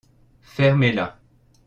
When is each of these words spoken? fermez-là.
fermez-là. 0.41 1.19